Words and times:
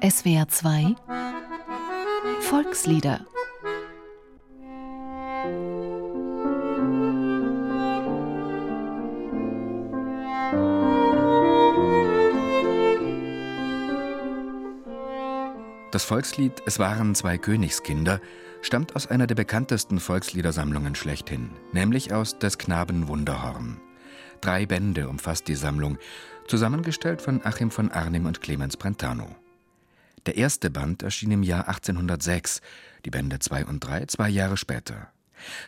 SWR 0.00 0.46
2 0.46 0.94
Volkslieder 2.40 3.26
Das 15.90 16.04
Volkslied 16.04 16.52
Es 16.64 16.78
waren 16.78 17.16
zwei 17.16 17.36
Königskinder 17.36 18.20
stammt 18.62 18.94
aus 18.94 19.08
einer 19.08 19.26
der 19.26 19.34
bekanntesten 19.34 19.98
Volksliedersammlungen 19.98 20.94
schlechthin, 20.94 21.50
nämlich 21.72 22.12
aus 22.12 22.38
Des 22.38 22.56
Knaben 22.58 23.08
Wunderhorn. 23.08 23.80
Drei 24.40 24.64
Bände 24.64 25.08
umfasst 25.08 25.48
die 25.48 25.56
Sammlung, 25.56 25.98
zusammengestellt 26.46 27.20
von 27.20 27.44
Achim 27.44 27.72
von 27.72 27.90
Arnim 27.90 28.26
und 28.26 28.40
Clemens 28.40 28.76
Brentano. 28.76 29.34
Der 30.26 30.36
erste 30.36 30.70
Band 30.70 31.02
erschien 31.02 31.30
im 31.30 31.42
Jahr 31.42 31.68
1806, 31.68 32.60
die 33.04 33.10
Bände 33.10 33.38
2 33.38 33.66
und 33.66 33.80
3 33.80 34.06
zwei 34.06 34.28
Jahre 34.28 34.56
später. 34.56 35.12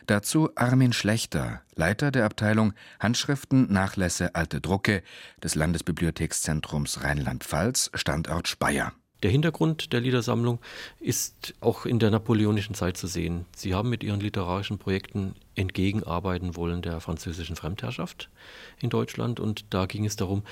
Dazu 0.05 0.49
Armin 0.55 0.93
Schlechter, 0.93 1.61
Leiter 1.75 2.11
der 2.11 2.25
Abteilung 2.25 2.73
Handschriften, 2.99 3.71
Nachlässe, 3.71 4.35
alte 4.35 4.61
Drucke 4.61 5.03
des 5.43 5.55
Landesbibliothekszentrums 5.55 7.03
Rheinland-Pfalz, 7.03 7.91
Standort 7.93 8.47
Speyer. 8.47 8.93
Der 9.23 9.29
Hintergrund 9.29 9.93
der 9.93 10.01
Liedersammlung 10.01 10.59
ist 10.99 11.53
auch 11.61 11.85
in 11.85 11.99
der 11.99 12.09
napoleonischen 12.09 12.73
Zeit 12.73 12.97
zu 12.97 13.05
sehen. 13.05 13.45
Sie 13.55 13.75
haben 13.75 13.89
mit 13.89 14.03
ihren 14.03 14.19
literarischen 14.19 14.79
Projekten 14.79 15.35
entgegenarbeiten 15.55 16.55
wollen 16.55 16.81
der 16.81 16.99
französischen 17.01 17.55
Fremdherrschaft 17.55 18.29
in 18.79 18.89
Deutschland 18.89 19.39
und 19.39 19.65
da 19.69 19.85
ging 19.85 20.05
es 20.05 20.15
darum, 20.15 20.43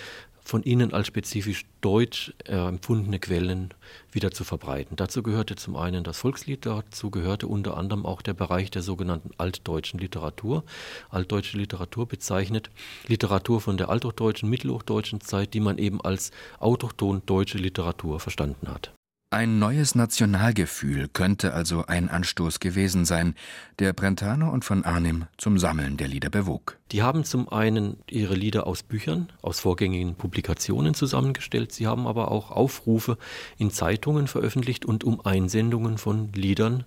von 0.50 0.64
ihnen 0.64 0.94
als 0.94 1.06
spezifisch 1.06 1.66
deutsch 1.80 2.34
äh, 2.46 2.56
empfundene 2.56 3.20
Quellen 3.20 3.70
wieder 4.12 4.32
zu 4.32 4.44
verbreiten. 4.44 4.96
Dazu 4.96 5.22
gehörte 5.22 5.56
zum 5.56 5.76
einen 5.76 6.04
das 6.04 6.18
Volkslied, 6.18 6.66
dazu 6.66 7.12
gehörte 7.12 7.48
unter 7.48 7.78
anderem 7.78 8.04
auch 8.04 8.24
der 8.24 8.34
Bereich 8.34 8.72
der 8.72 8.82
sogenannten 8.82 9.30
altdeutschen 9.38 10.00
Literatur. 10.00 10.64
Altdeutsche 11.10 11.58
Literatur 11.58 12.08
bezeichnet 12.08 12.72
Literatur 13.08 13.62
von 13.62 13.78
der 13.78 13.90
althochdeutschen, 13.90 14.50
mittelhochdeutschen 14.50 15.22
Zeit, 15.22 15.54
die 15.54 15.60
man 15.60 15.78
eben 15.78 16.02
als 16.02 16.32
autochthon 16.60 17.22
deutsche 17.28 17.60
Literatur 17.60 18.20
verstanden 18.20 18.70
hat. 18.70 18.92
Ein 19.32 19.60
neues 19.60 19.94
Nationalgefühl 19.94 21.08
könnte 21.08 21.54
also 21.54 21.86
ein 21.86 22.10
Anstoß 22.10 22.60
gewesen 22.60 23.06
sein, 23.06 23.36
der 23.78 23.94
Brentano 23.94 24.50
und 24.50 24.66
von 24.66 24.84
Arnim 24.84 25.28
zum 25.38 25.60
Sammeln 25.60 25.98
der 25.98 26.08
Lieder 26.08 26.32
bewog. 26.32 26.80
Die 26.92 27.04
haben 27.04 27.24
zum 27.24 27.48
einen 27.48 27.98
ihre 28.10 28.34
Lieder 28.34 28.66
aus 28.66 28.82
Büchern, 28.82 29.32
aus 29.44 29.60
vorgängigen 29.60 30.16
Publikationen 30.16 30.96
zusammengestellt, 30.96 31.72
sie 31.72 31.86
haben 31.86 32.08
aber 32.08 32.32
auch 32.32 32.50
Aufrufe 32.50 33.20
in 33.60 33.70
Zeitungen 33.70 34.26
veröffentlicht 34.26 34.84
und 34.84 35.04
um 35.04 35.24
Einsendungen 35.24 36.00
von 36.00 36.34
Liedern 36.34 36.86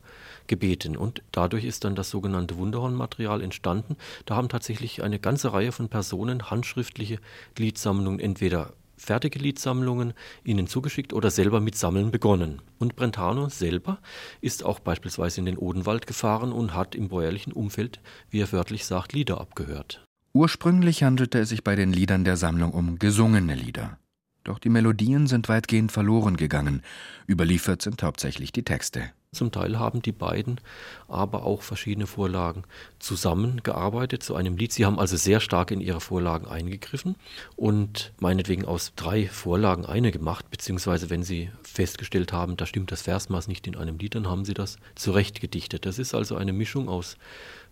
gebeten. 0.49 0.97
Und 0.97 1.23
dadurch 1.31 1.65
ist 1.65 1.85
dann 1.85 1.95
das 1.95 2.11
sogenannte 2.11 2.57
Wunderhornmaterial 2.57 3.41
entstanden. 3.41 3.97
Da 4.27 4.35
haben 4.35 4.49
tatsächlich 4.49 5.05
eine 5.05 5.21
ganze 5.21 5.53
Reihe 5.53 5.71
von 5.71 5.89
Personen 5.89 6.51
handschriftliche 6.51 7.21
Liedsammlungen 7.57 8.19
entweder 8.19 8.73
fertige 8.97 9.39
Liedsammlungen 9.39 10.15
ihnen 10.45 10.67
zugeschickt 10.67 11.13
oder 11.13 11.31
selber 11.31 11.61
mit 11.61 11.77
Sammeln 11.77 12.11
begonnen. 12.11 12.63
Und 12.79 12.97
Brentano 12.97 13.49
selber 13.49 13.99
ist 14.41 14.65
auch 14.65 14.81
beispielsweise 14.81 15.41
in 15.41 15.47
den 15.47 15.59
Odenwald 15.59 16.07
gefahren 16.07 16.53
und 16.53 16.75
hat 16.75 16.95
im 16.95 17.09
bäuerlichen 17.09 17.53
Umfeld, 17.53 18.01
wie 18.31 18.41
er 18.41 18.53
wörtlich 18.53 18.85
sagt, 18.85 19.13
Lieder 19.13 19.41
abgehört. 19.41 20.05
Ursprünglich 20.35 21.03
handelte 21.03 21.41
es 21.41 21.51
sich 21.51 21.63
bei 21.63 21.77
den 21.77 21.93
Liedern 21.93 22.25
der 22.25 22.37
Sammlung 22.37 22.73
um 22.73 22.99
gesungene 22.99 23.55
Lieder. 23.55 23.99
Doch 24.45 24.59
die 24.59 24.71
Melodien 24.71 25.27
sind 25.27 25.49
weitgehend 25.49 25.93
verloren 25.93 26.37
gegangen, 26.37 26.83
überliefert 27.29 27.83
sind 27.83 28.03
hauptsächlich 28.03 28.51
die 28.51 28.65
Texte. 28.65 29.13
Zum 29.35 29.51
Teil 29.51 29.79
haben 29.79 30.03
die 30.03 30.13
beiden 30.13 30.61
aber 31.09 31.47
auch 31.47 31.63
verschiedene 31.63 32.07
Vorlagen 32.07 32.65
zusammengearbeitet 32.99 34.23
zu 34.23 34.35
einem 34.35 34.59
Lied. 34.59 34.75
Sie 34.75 34.85
haben 34.85 34.99
also 34.99 35.17
sehr 35.17 35.41
stark 35.41 35.71
in 35.71 35.81
ihre 35.81 36.03
Vorlagen 36.03 36.47
eingegriffen 36.47 37.17
und 37.57 38.13
meinetwegen 38.21 38.67
aus 38.67 38.93
drei 38.95 39.27
Vorlagen 39.29 39.87
eine 39.87 40.13
gemacht, 40.13 40.51
beziehungsweise 40.51 41.09
wenn 41.09 41.23
sie 41.23 41.51
festgestellt 41.63 42.35
haben, 42.35 42.59
da 42.59 42.67
stimmt 42.67 42.93
das 42.93 43.01
Versmaß 43.01 43.49
nicht 43.49 43.67
in 43.67 43.75
einem 43.75 43.97
Lied, 43.97 44.17
dann 44.17 44.29
haben 44.29 44.45
sie 44.45 44.53
das 44.53 44.77
zurechtgedichtet. 44.97 45.87
Das 45.87 45.99
ist 45.99 46.15
also 46.15 46.37
eine 46.37 46.53
Mischung 46.53 46.91
aus 46.91 47.17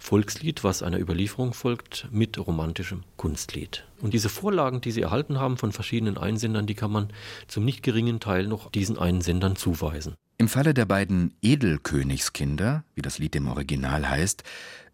Volkslied, 0.00 0.64
was 0.64 0.82
einer 0.82 0.98
Überlieferung 0.98 1.52
folgt, 1.52 2.08
mit 2.10 2.38
romantischem 2.38 3.04
Kunstlied. 3.16 3.84
Und 4.00 4.14
diese 4.14 4.30
Vorlagen, 4.30 4.80
die 4.80 4.90
sie 4.90 5.02
erhalten 5.02 5.38
haben 5.38 5.58
von 5.58 5.72
verschiedenen 5.72 6.18
Einsendern, 6.18 6.66
die 6.66 6.74
kann 6.74 6.90
man 6.90 7.08
zum 7.46 7.64
nicht 7.64 7.82
geringen 7.82 8.18
Teil 8.18 8.46
noch 8.48 8.72
diesen 8.72 8.98
Einsendern 8.98 9.56
zuweisen. 9.56 10.14
Im 10.38 10.48
Falle 10.48 10.72
der 10.72 10.86
beiden 10.86 11.34
Edelkönigskinder, 11.42 12.82
wie 12.94 13.02
das 13.02 13.18
Lied 13.18 13.36
im 13.36 13.46
Original 13.46 14.08
heißt, 14.08 14.42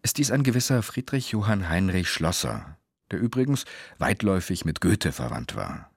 ist 0.03 0.17
dies 0.17 0.29
ein 0.29 0.43
gewisser 0.43 0.83
Friedrich 0.83 1.31
Johann 1.31 1.69
Heinrich 1.69 2.09
Schlosser, 2.09 2.77
der 3.09 3.19
übrigens 3.19 3.63
weitläufig 3.97 4.65
mit 4.65 4.81
Goethe 4.81 5.13
verwandt 5.13 5.55
war. 5.55 5.89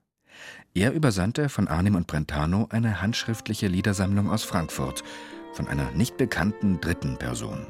Er 0.72 0.92
übersandte 0.92 1.48
von 1.48 1.66
Arnim 1.66 1.97
und 1.97 2.06
Brentano 2.06 2.69
eine 2.71 3.03
handschriftliche 3.03 3.66
Liedersammlung 3.66 4.31
aus 4.31 4.44
Frankfurt 4.44 5.03
von 5.53 5.66
einer 5.66 5.91
nicht 5.91 6.16
bekannten 6.16 6.81
dritten 6.81 7.19
Person. 7.19 7.66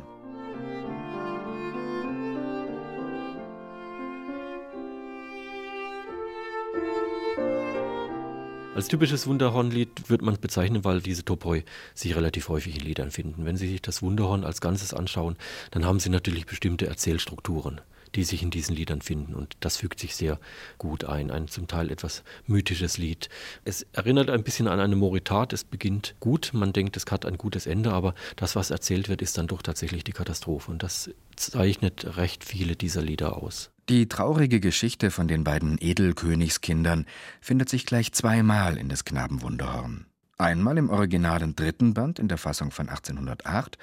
Als 8.80 8.88
typisches 8.88 9.26
Wunderhornlied 9.26 10.08
wird 10.08 10.22
man 10.22 10.32
es 10.32 10.41
bezeichnen, 10.41 10.84
weil 10.84 11.02
diese 11.02 11.22
Topoi 11.22 11.64
sich 11.94 12.16
relativ 12.16 12.48
häufig 12.48 12.78
in 12.78 12.86
Liedern 12.86 13.10
finden. 13.10 13.44
Wenn 13.44 13.58
Sie 13.58 13.68
sich 13.68 13.82
das 13.82 14.00
Wunderhorn 14.00 14.42
als 14.42 14.62
Ganzes 14.62 14.94
anschauen, 14.94 15.36
dann 15.70 15.84
haben 15.84 16.00
Sie 16.00 16.08
natürlich 16.08 16.46
bestimmte 16.46 16.86
Erzählstrukturen 16.86 17.82
die 18.14 18.24
sich 18.24 18.42
in 18.42 18.50
diesen 18.50 18.74
Liedern 18.74 19.02
finden. 19.02 19.34
Und 19.34 19.56
das 19.60 19.76
fügt 19.76 20.00
sich 20.00 20.16
sehr 20.16 20.41
gut 20.78 21.04
ein. 21.04 21.30
Ein 21.30 21.46
zum 21.46 21.68
Teil 21.68 21.92
etwas 21.92 22.24
mythisches 22.46 22.98
Lied. 22.98 23.28
Es 23.64 23.86
erinnert 23.92 24.30
ein 24.30 24.42
bisschen 24.42 24.66
an 24.66 24.80
eine 24.80 24.97
Moritat. 24.97 25.52
Es 25.52 25.62
beginnt 25.62 26.16
gut. 26.18 26.50
Man 26.52 26.72
denkt, 26.72 26.97
es 26.97 27.04
hat 27.08 27.24
ein 27.24 27.38
gutes 27.38 27.66
Ende, 27.66 27.92
aber 27.92 28.14
das, 28.34 28.56
was 28.56 28.70
erzählt 28.70 29.08
wird, 29.08 29.22
ist 29.22 29.38
dann 29.38 29.47
doch 29.47 29.62
tatsächlich 29.62 30.02
die 30.02 30.12
Katastrophe. 30.12 30.72
Und 30.72 30.82
das 30.82 31.10
zeichnet 31.36 32.16
recht 32.16 32.42
viele 32.42 32.74
dieser 32.74 33.02
Lieder 33.02 33.41
aus. 33.41 33.70
Die 33.91 34.06
traurige 34.06 34.61
Geschichte 34.61 35.11
von 35.11 35.27
den 35.27 35.43
beiden 35.43 35.77
Edelkönigskindern 35.81 37.06
findet 37.41 37.69
sich 37.69 37.87
gleich 37.87 38.12
zweimal 38.12 38.77
in 38.77 38.89
des 38.89 39.05
Knaben 39.05 39.43
Wunderhorn. 39.43 40.06
Einmal 40.39 40.78
im 40.78 40.91
originalen 40.91 41.56
dritten 41.56 41.93
Band 41.93 42.21
in 42.21 42.28
der 42.28 42.39
Fassung 42.39 42.71
von 42.71 42.89
1808 42.89 43.78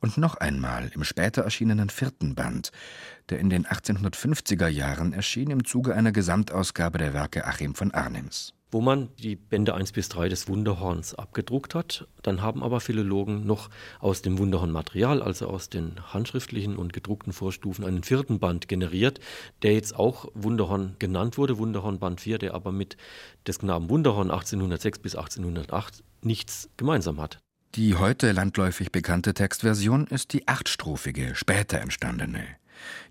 und 0.00 0.18
noch 0.18 0.34
einmal 0.34 0.90
im 0.92 1.04
später 1.04 1.42
erschienenen 1.42 1.90
vierten 1.90 2.34
Band, 2.34 2.72
der 3.30 3.38
in 3.38 3.50
den 3.50 3.66
1850er 3.66 4.68
Jahren 4.68 5.12
erschien 5.12 5.50
im 5.50 5.64
Zuge 5.64 5.94
einer 5.94 6.12
Gesamtausgabe 6.12 6.98
der 6.98 7.14
Werke 7.14 7.46
Achim 7.46 7.74
von 7.74 7.90
Arnims 7.92 8.54
wo 8.72 8.80
man 8.80 9.10
die 9.18 9.36
Bände 9.36 9.74
1 9.74 9.92
bis 9.92 10.08
3 10.08 10.30
des 10.30 10.48
Wunderhorns 10.48 11.14
abgedruckt 11.14 11.74
hat. 11.74 12.08
Dann 12.22 12.40
haben 12.40 12.62
aber 12.62 12.80
Philologen 12.80 13.46
noch 13.46 13.68
aus 14.00 14.22
dem 14.22 14.38
Wunderhorn-Material, 14.38 15.22
also 15.22 15.46
aus 15.46 15.68
den 15.68 16.00
handschriftlichen 16.12 16.76
und 16.76 16.94
gedruckten 16.94 17.34
Vorstufen, 17.34 17.84
einen 17.84 18.02
vierten 18.02 18.40
Band 18.40 18.68
generiert, 18.68 19.20
der 19.62 19.74
jetzt 19.74 19.94
auch 19.94 20.26
Wunderhorn 20.34 20.96
genannt 20.98 21.36
wurde, 21.36 21.58
Wunderhorn 21.58 21.98
Band 21.98 22.22
4, 22.22 22.38
der 22.38 22.54
aber 22.54 22.72
mit 22.72 22.96
des 23.46 23.58
Knaben 23.58 23.90
Wunderhorn 23.90 24.30
1806 24.30 25.00
bis 25.00 25.16
1808 25.16 26.02
nichts 26.22 26.70
gemeinsam 26.78 27.20
hat. 27.20 27.38
Die 27.74 27.94
heute 27.94 28.32
landläufig 28.32 28.90
bekannte 28.90 29.34
Textversion 29.34 30.06
ist 30.06 30.32
die 30.32 30.48
achtstrophige, 30.48 31.34
später 31.34 31.80
entstandene. 31.80 32.44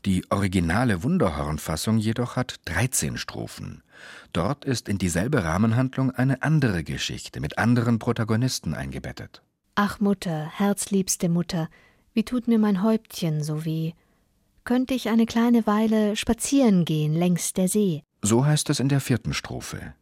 Die 0.06 0.24
originale 0.30 1.04
Wunderhorn-Fassung 1.04 1.98
jedoch 1.98 2.36
hat 2.36 2.60
13 2.66 3.18
Strophen. 3.18 3.84
Dort 4.34 4.66
ist 4.66 4.90
in 4.90 4.98
dieselbe 4.98 5.44
Rahmenhandlung 5.44 6.12
eine 6.12 6.42
andere 6.42 6.84
Geschichte 6.84 7.40
mit 7.40 7.58
anderen 7.58 8.00
Protagonisten 8.00 8.74
eingebettet. 8.74 9.42
Ach 9.76 10.00
Mutter, 10.00 10.52
herzliebste 10.58 11.30
Mutter, 11.30 11.70
wie 12.14 12.24
tut 12.24 12.48
mir 12.48 12.60
mein 12.60 12.84
Häuptchen 12.84 13.44
so 13.44 13.66
weh. 13.66 13.94
Könnte 14.64 14.94
ich 14.94 15.10
eine 15.10 15.26
kleine 15.26 15.66
Weile 15.66 16.16
spazieren 16.16 16.86
gehen 16.86 17.14
längs 17.14 17.54
der 17.54 17.68
See? 17.68 18.04
So 18.22 18.46
heißt 18.46 18.70
es 18.70 18.80
in 18.80 18.90
der 18.90 19.02
vierten 19.02 19.34
Strophe. 19.34 19.94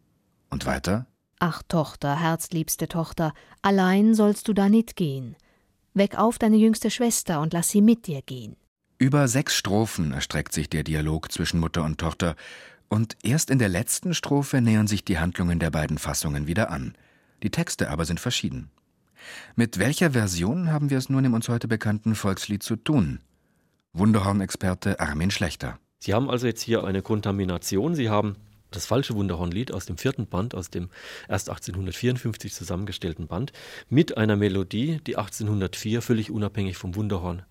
Und 0.49 0.65
weiter? 0.65 1.05
Ach 1.39 1.63
Tochter, 1.67 2.19
herzliebste 2.19 2.89
Tochter, 2.89 3.33
allein 3.61 4.13
sollst 4.13 4.47
du 4.47 4.53
da 4.53 4.67
nit 4.67 4.97
gehen. 4.97 5.37
Weck 5.93 6.17
auf 6.17 6.37
deine 6.37 6.57
jüngste 6.57 6.91
Schwester 6.91 7.39
und 7.41 7.53
lass 7.53 7.69
sie 7.69 7.81
mit 7.81 8.07
dir 8.07 8.21
gehen. 8.21 8.57
Über 9.01 9.29
sechs 9.29 9.55
Strophen 9.55 10.11
erstreckt 10.11 10.51
sich 10.51 10.69
der 10.69 10.83
Dialog 10.83 11.31
zwischen 11.31 11.61
Mutter 11.61 11.85
und 11.85 12.01
Tochter, 12.01 12.35
und 12.89 13.15
erst 13.23 13.49
in 13.49 13.57
der 13.57 13.69
letzten 13.69 14.13
Strophe 14.13 14.59
nähern 14.59 14.87
sich 14.87 15.05
die 15.05 15.19
Handlungen 15.19 15.57
der 15.57 15.71
beiden 15.71 15.97
Fassungen 15.97 16.47
wieder 16.47 16.69
an. 16.69 16.95
Die 17.41 17.49
Texte 17.49 17.89
aber 17.91 18.03
sind 18.03 18.19
verschieden. 18.19 18.71
Mit 19.55 19.79
welcher 19.79 20.11
Version 20.11 20.69
haben 20.69 20.89
wir 20.89 20.97
es 20.97 21.07
nun 21.07 21.23
im 21.23 21.33
uns 21.33 21.47
heute 21.47 21.69
bekannten 21.69 22.13
Volkslied 22.13 22.61
zu 22.61 22.75
tun? 22.75 23.19
Wunderhorn-Experte 23.93 24.99
Armin 24.99 25.31
Schlechter. 25.31 25.79
Sie 25.99 26.13
haben 26.13 26.29
also 26.29 26.45
jetzt 26.45 26.61
hier 26.61 26.83
eine 26.83 27.01
Kontamination. 27.01 27.95
Sie 27.95 28.09
haben 28.09 28.35
das 28.69 28.85
falsche 28.85 29.13
Wunderhornlied 29.13 29.71
aus 29.71 29.85
dem 29.85 29.97
vierten 29.97 30.27
Band, 30.27 30.53
aus 30.55 30.71
dem 30.71 30.89
erst 31.29 31.49
1854 31.49 32.53
zusammengestellten 32.53 33.27
Band, 33.27 33.53
mit 33.87 34.17
einer 34.17 34.35
Melodie, 34.35 34.99
die 35.07 35.15
1804 35.15 36.01
völlig 36.01 36.31
unabhängig 36.31 36.75
vom 36.75 36.95
Wunderhorn 36.95 37.43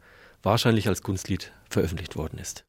wahrscheinlich 0.43 0.89
als 0.89 1.03
Kunstlied 1.03 1.53
veröffentlicht 1.69 2.17
worden 2.17 2.39
ist. 2.39 2.65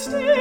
stay 0.00 0.39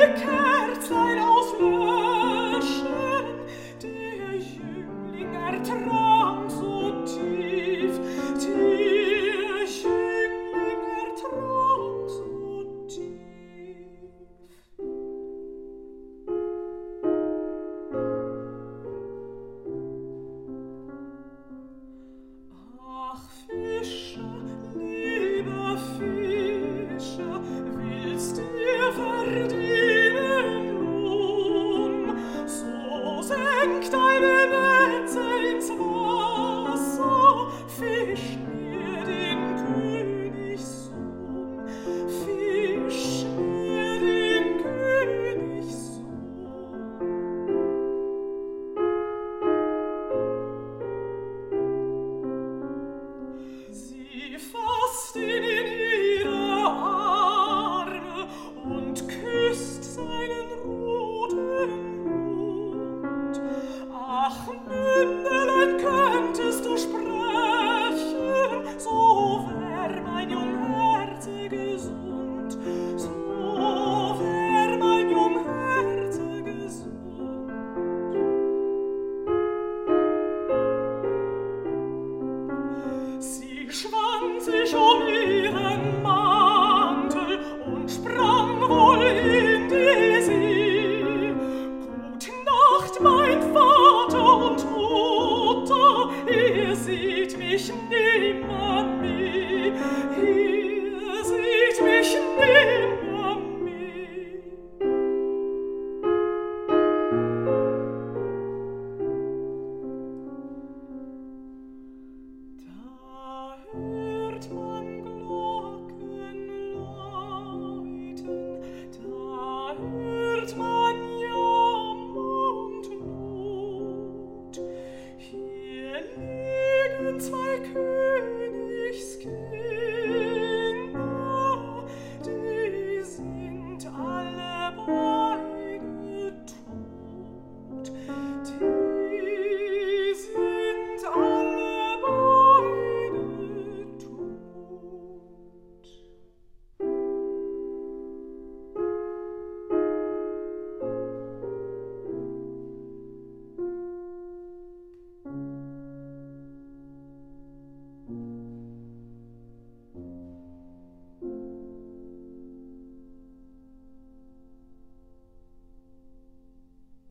could. 127.59 127.98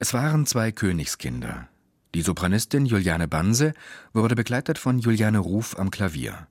Es 0.01 0.15
waren 0.15 0.47
zwei 0.47 0.71
Königskinder. 0.71 1.69
Die 2.15 2.23
Sopranistin 2.23 2.87
Juliane 2.87 3.27
Banse 3.27 3.75
wurde 4.13 4.37
begleitet 4.37 4.79
von 4.79 5.01
Juliane 5.01 5.39
Ruf 5.39 5.77
am 5.77 5.91
Klavier. 5.91 6.47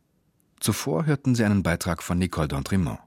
Zuvor 0.59 1.05
hörten 1.05 1.33
Sie 1.33 1.45
einen 1.45 1.63
Beitrag 1.63 2.03
von 2.03 2.17
Nicole 2.17 2.49
d'Entremont. 2.49 2.99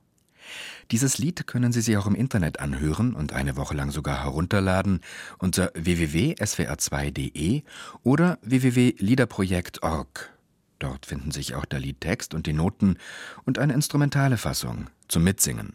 Dieses 0.91 1.19
Lied 1.19 1.47
können 1.47 1.73
Sie 1.73 1.83
sich 1.83 1.97
auch 1.99 2.07
im 2.07 2.15
Internet 2.15 2.59
anhören 2.59 3.15
und 3.15 3.35
eine 3.35 3.57
Woche 3.57 3.75
lang 3.75 3.91
sogar 3.91 4.25
herunterladen 4.25 5.01
unter 5.39 5.71
www.swr2.de 5.75 7.63
oder 8.03 8.39
www.liederprojekt.org. 8.43 10.33
Dort 10.79 11.05
finden 11.05 11.31
sich 11.33 11.55
auch 11.55 11.67
der 11.67 11.81
Liedtext 11.81 12.33
und 12.33 12.47
die 12.47 12.55
Noten 12.55 12.97
und 13.45 13.59
eine 13.59 13.75
instrumentale 13.75 14.39
Fassung 14.39 14.87
zum 15.07 15.23
Mitsingen. 15.23 15.75